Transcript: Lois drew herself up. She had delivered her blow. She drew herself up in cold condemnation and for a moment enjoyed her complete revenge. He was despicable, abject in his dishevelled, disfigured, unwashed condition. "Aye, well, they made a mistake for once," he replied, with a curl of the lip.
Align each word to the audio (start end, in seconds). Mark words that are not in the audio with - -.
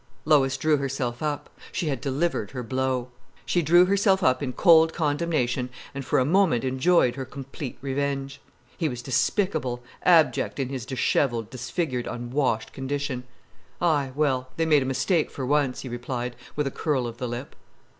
Lois 0.25 0.57
drew 0.57 0.77
herself 0.77 1.21
up. 1.21 1.47
She 1.71 1.87
had 1.89 2.01
delivered 2.01 2.49
her 2.49 2.63
blow. 2.63 3.09
She 3.45 3.61
drew 3.61 3.85
herself 3.85 4.23
up 4.23 4.41
in 4.41 4.51
cold 4.51 4.93
condemnation 4.95 5.69
and 5.93 6.03
for 6.03 6.17
a 6.17 6.25
moment 6.25 6.63
enjoyed 6.63 7.15
her 7.17 7.23
complete 7.23 7.77
revenge. 7.81 8.41
He 8.79 8.89
was 8.89 9.03
despicable, 9.03 9.83
abject 10.01 10.59
in 10.59 10.69
his 10.69 10.87
dishevelled, 10.87 11.51
disfigured, 11.51 12.07
unwashed 12.07 12.73
condition. 12.73 13.25
"Aye, 13.79 14.11
well, 14.15 14.49
they 14.57 14.65
made 14.65 14.81
a 14.81 14.85
mistake 14.89 15.29
for 15.29 15.45
once," 15.45 15.81
he 15.81 15.87
replied, 15.87 16.35
with 16.55 16.65
a 16.65 16.71
curl 16.71 17.05
of 17.05 17.17
the 17.19 17.27
lip. 17.27 17.55